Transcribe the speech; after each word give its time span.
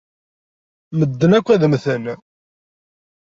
Medden 0.97 1.31
akk 1.37 1.47
ad 1.49 1.63
mmten. 1.67 2.05